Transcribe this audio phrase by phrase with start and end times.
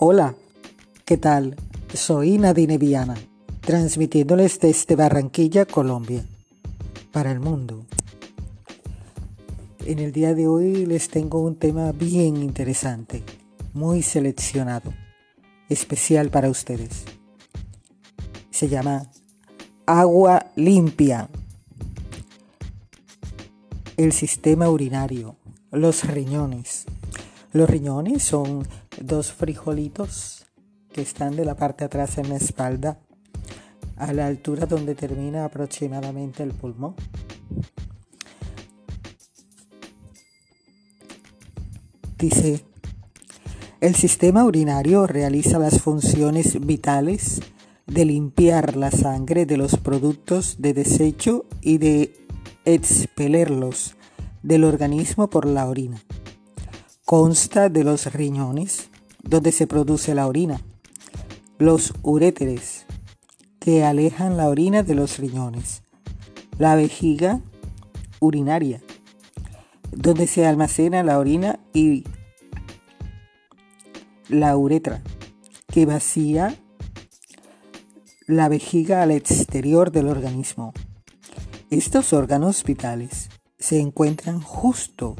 [0.00, 0.36] Hola,
[1.04, 1.56] ¿qué tal?
[1.92, 3.16] Soy Nadine Viana,
[3.62, 6.24] transmitiéndoles desde Barranquilla, Colombia,
[7.10, 7.84] para el mundo.
[9.84, 13.24] En el día de hoy les tengo un tema bien interesante,
[13.74, 14.94] muy seleccionado,
[15.68, 17.04] especial para ustedes.
[18.50, 19.10] Se llama
[19.84, 21.28] agua limpia.
[23.96, 25.34] El sistema urinario,
[25.72, 26.84] los riñones.
[27.52, 28.64] Los riñones son
[29.02, 30.46] dos frijolitos
[30.92, 32.98] que están de la parte atrás en la espalda
[33.96, 36.94] a la altura donde termina aproximadamente el pulmón.
[42.18, 42.64] Dice,
[43.80, 47.40] el sistema urinario realiza las funciones vitales
[47.86, 52.14] de limpiar la sangre de los productos de desecho y de
[52.64, 53.94] expelerlos
[54.42, 56.02] del organismo por la orina.
[57.10, 58.90] Consta de los riñones,
[59.22, 60.60] donde se produce la orina,
[61.56, 62.84] los uréteres,
[63.58, 65.84] que alejan la orina de los riñones,
[66.58, 67.40] la vejiga
[68.20, 68.82] urinaria,
[69.90, 72.04] donde se almacena la orina y
[74.28, 75.02] la uretra,
[75.72, 76.54] que vacía
[78.26, 80.74] la vejiga al exterior del organismo.
[81.70, 85.16] Estos órganos vitales se encuentran justo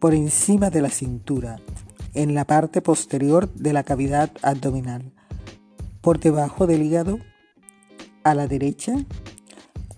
[0.00, 1.60] por encima de la cintura,
[2.14, 5.12] en la parte posterior de la cavidad abdominal,
[6.00, 7.18] por debajo del hígado
[8.24, 8.94] a la derecha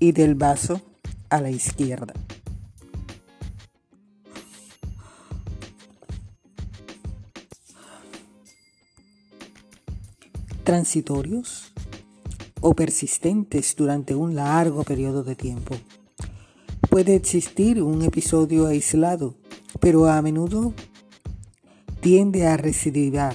[0.00, 0.82] y del vaso
[1.30, 2.12] a la izquierda.
[10.64, 11.72] Transitorios
[12.60, 15.76] o persistentes durante un largo periodo de tiempo.
[16.88, 19.34] Puede existir un episodio aislado,
[19.82, 20.72] pero a menudo
[22.00, 23.34] tiende a recidivar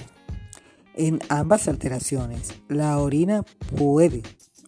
[0.94, 2.54] en ambas alteraciones.
[2.68, 3.44] La orina
[3.76, 4.22] puede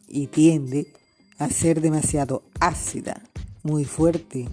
[0.06, 0.92] y tiende
[1.38, 3.22] a ser demasiado ácida,
[3.62, 4.46] muy fuerte.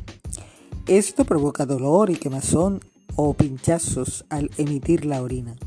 [0.87, 2.79] Esto provoca dolor y quemazón
[3.17, 5.57] o pinchazos al emitir la orina.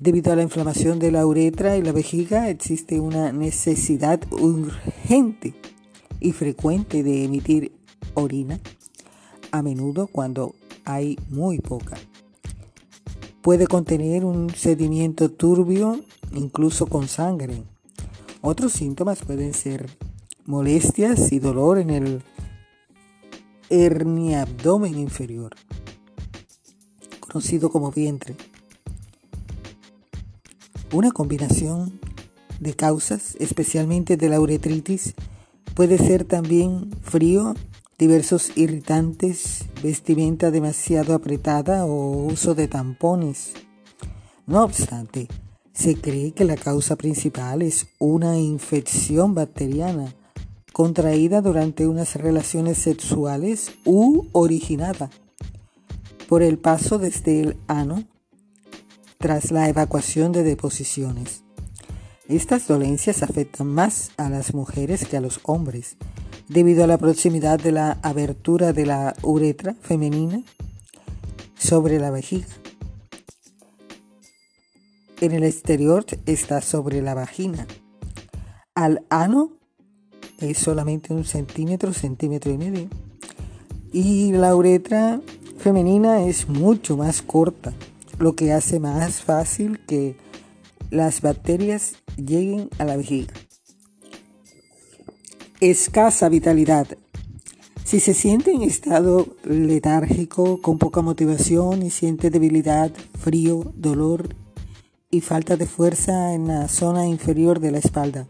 [0.00, 5.54] Debido a la inflamación de la uretra y la vejiga existe una necesidad urgente
[6.18, 7.70] y frecuente de emitir
[8.14, 8.58] orina,
[9.56, 11.96] a menudo cuando hay muy poca.
[13.42, 16.00] Puede contener un sedimento turbio,
[16.32, 17.62] incluso con sangre.
[18.40, 19.88] Otros síntomas pueden ser
[20.44, 22.22] molestias y dolor en el
[23.70, 25.54] herniabdomen inferior,
[27.20, 28.36] conocido como vientre
[30.92, 32.00] una combinación
[32.60, 35.14] de causas, especialmente de la uretritis,
[35.74, 37.54] puede ser también frío,
[37.98, 43.54] diversos irritantes, vestimenta demasiado apretada o uso de tampones.
[44.46, 45.28] No obstante,
[45.72, 50.14] se cree que la causa principal es una infección bacteriana
[50.72, 55.10] contraída durante unas relaciones sexuales u originada
[56.28, 58.04] por el paso desde el ano
[59.18, 61.42] tras la evacuación de deposiciones.
[62.28, 65.96] Estas dolencias afectan más a las mujeres que a los hombres,
[66.48, 70.42] debido a la proximidad de la abertura de la uretra femenina
[71.58, 72.46] sobre la vejiga.
[75.20, 77.66] En el exterior está sobre la vagina.
[78.74, 79.52] Al ano
[80.38, 82.88] es solamente un centímetro, centímetro y medio.
[83.92, 85.22] Y la uretra
[85.58, 87.72] femenina es mucho más corta,
[88.18, 90.16] lo que hace más fácil que
[90.90, 93.32] las bacterias lleguen a la vejiga.
[95.60, 96.86] Escasa vitalidad.
[97.82, 104.36] Si se siente en estado letárgico, con poca motivación y siente debilidad, frío, dolor
[105.10, 108.28] y falta de fuerza en la zona inferior de la espalda,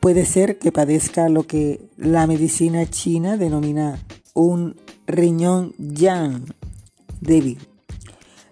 [0.00, 6.54] puede ser que padezca lo que la medicina china denomina un riñón yang
[7.20, 7.58] débil.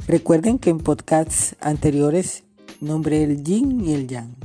[0.06, 2.44] Recuerden que en podcasts anteriores
[2.82, 4.36] nombré el yin y el yang,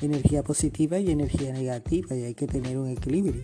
[0.00, 3.42] energía positiva y energía negativa, y hay que tener un equilibrio.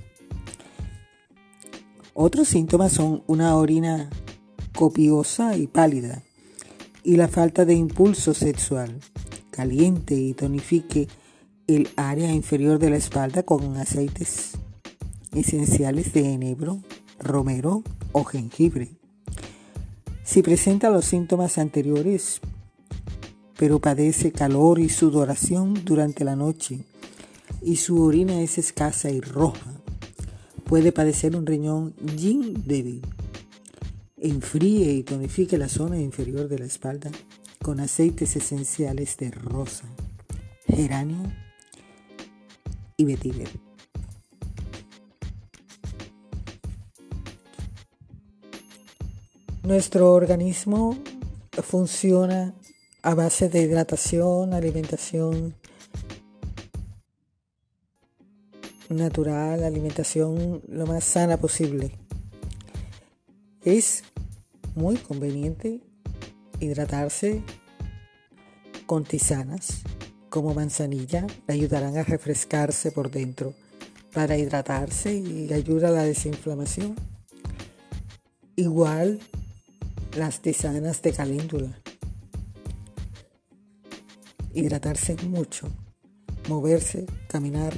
[2.15, 4.09] Otros síntomas son una orina
[4.75, 6.23] copiosa y pálida,
[7.03, 9.01] y la falta de impulso sexual.
[9.51, 11.09] Caliente y tonifique
[11.67, 14.53] el área inferior de la espalda con aceites
[15.33, 16.81] esenciales de enebro,
[17.19, 18.91] romero o jengibre.
[20.25, 22.41] Si presenta los síntomas anteriores,
[23.59, 26.81] pero padece calor y sudoración durante la noche
[27.63, 29.73] y su orina es escasa y roja,
[30.65, 33.03] puede padecer un riñón yin débil.
[34.17, 37.11] Enfríe y tonifique la zona inferior de la espalda
[37.63, 39.85] con aceites esenciales de rosa,
[40.67, 41.33] geranio
[42.97, 43.49] y vetiver.
[49.63, 50.99] Nuestro organismo
[51.63, 52.55] funciona
[53.05, 55.55] a base de hidratación, alimentación
[58.89, 61.93] natural, alimentación lo más sana posible.
[63.63, 64.05] Es
[64.75, 65.81] muy conveniente
[66.61, 67.43] hidratarse
[68.87, 69.83] con tisanas
[70.31, 73.53] como manzanilla, le ayudarán a refrescarse por dentro
[74.15, 76.97] para hidratarse y ayuda a la desinflamación.
[78.57, 79.21] Igual
[80.17, 81.84] las tisanas de caléndula.
[84.55, 85.69] Hidratarse mucho,
[86.49, 87.75] moverse, caminar.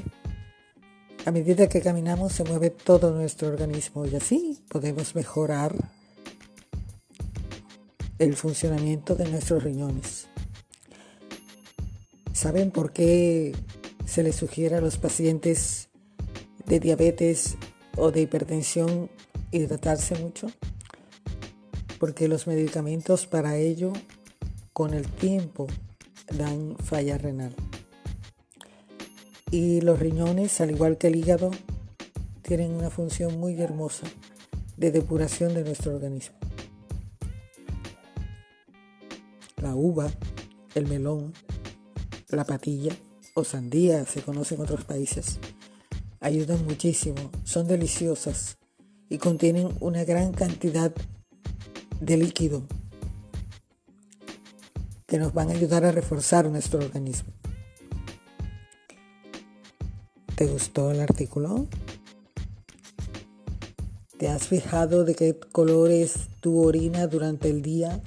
[1.25, 5.75] A medida que caminamos se mueve todo nuestro organismo y así podemos mejorar
[8.19, 10.29] el funcionamiento de nuestros riñones.
[12.33, 13.55] ¿Saben por qué
[14.05, 15.89] se les sugiere a los pacientes
[16.67, 17.57] de diabetes
[17.97, 19.11] o de hipertensión
[19.51, 20.49] hidratarse mucho?
[21.99, 23.93] porque los medicamentos para ello
[24.73, 25.67] con el tiempo
[26.29, 27.55] dan falla renal.
[29.51, 31.51] Y los riñones, al igual que el hígado,
[32.43, 34.07] tienen una función muy hermosa
[34.77, 36.37] de depuración de nuestro organismo.
[39.63, 40.11] La uva,
[40.75, 41.33] el melón,
[42.29, 42.95] la patilla
[43.35, 45.39] o sandía, se conoce en otros países,
[46.21, 48.59] ayudan muchísimo, son deliciosas
[49.09, 50.93] y contienen una gran cantidad
[52.01, 52.67] de líquido
[55.07, 57.33] que nos van a ayudar a reforzar nuestro organismo.
[60.35, 61.67] ¿Te gustó el artículo?
[64.19, 68.03] ¿Te has fijado de qué color es tu orina durante el día?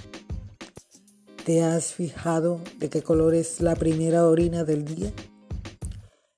[1.46, 5.12] ¿Te has fijado de qué color es la primera orina del día?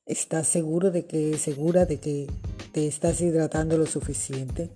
[0.05, 2.27] ¿Estás seguro de que segura de que
[2.71, 4.69] te estás hidratando lo suficiente?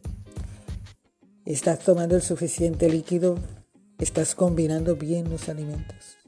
[1.45, 3.37] ¿Estás tomando el suficiente líquido?
[3.97, 6.24] ¿Estás combinando bien los alimentos?